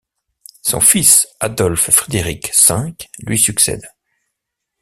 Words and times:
Son 0.63 0.79
fils 0.81 1.27
Adolphe-Frédéric 1.39 2.51
V 2.67 2.95
lui 3.19 3.37
succède. 3.37 3.87